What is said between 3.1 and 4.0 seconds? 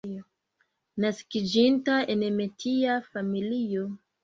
familio.